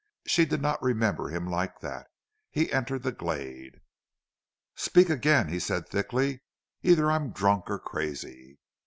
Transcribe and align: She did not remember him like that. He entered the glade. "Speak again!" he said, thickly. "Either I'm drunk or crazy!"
She 0.25 0.45
did 0.45 0.63
not 0.63 0.81
remember 0.81 1.29
him 1.29 1.45
like 1.45 1.79
that. 1.81 2.07
He 2.49 2.73
entered 2.73 3.03
the 3.03 3.11
glade. 3.11 3.81
"Speak 4.73 5.11
again!" 5.11 5.47
he 5.49 5.59
said, 5.59 5.87
thickly. 5.87 6.41
"Either 6.81 7.11
I'm 7.11 7.29
drunk 7.29 7.69
or 7.69 7.77
crazy!" 7.77 8.57